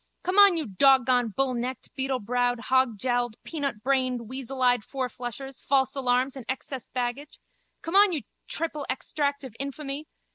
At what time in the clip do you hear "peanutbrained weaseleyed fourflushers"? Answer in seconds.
3.45-5.63